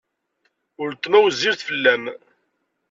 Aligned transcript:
Weltma 0.81 1.17
wezzilet 1.23 1.61
fell-am. 1.67 2.03